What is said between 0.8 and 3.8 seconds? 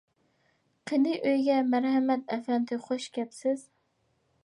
قېنى، ئۆيگە مەرھەمەت، ئەپەندى. خۇش كەپسىز.